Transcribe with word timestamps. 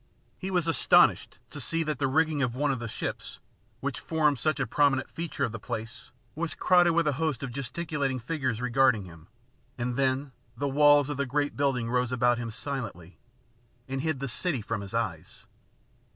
He 0.39 0.49
was 0.49 0.67
astonished 0.67 1.37
to 1.51 1.61
see 1.61 1.83
that 1.83 1.99
the 1.99 2.07
rigging 2.07 2.41
of 2.41 2.55
one 2.55 2.71
of 2.71 2.79
the 2.79 2.87
ships, 2.87 3.37
which 3.81 3.99
formed 3.99 4.39
such 4.39 4.59
a 4.59 4.65
prominent 4.65 5.11
feature 5.11 5.43
of 5.43 5.51
the 5.51 5.59
place, 5.59 6.09
was 6.33 6.55
crowded 6.55 6.93
with 6.93 7.05
a 7.07 7.11
host 7.21 7.43
of 7.43 7.51
gesticulating 7.51 8.17
figures 8.17 8.61
regarding 8.61 9.03
him, 9.05 9.27
and 9.77 9.97
then 9.97 10.31
the 10.57 10.67
walls 10.67 11.07
of 11.07 11.17
the 11.17 11.27
great 11.27 11.55
building 11.55 11.87
rose 11.87 12.11
about 12.11 12.39
him 12.39 12.49
silently, 12.49 13.19
and 13.87 14.01
hid 14.01 14.19
the 14.19 14.27
city 14.27 14.63
from 14.63 14.81
his 14.81 14.95
eyes. 14.95 15.45